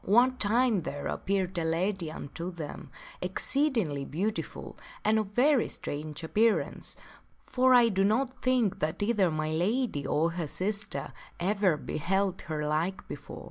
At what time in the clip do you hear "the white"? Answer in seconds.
6.53-6.65